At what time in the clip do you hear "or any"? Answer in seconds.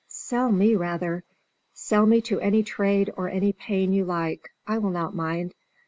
3.15-3.53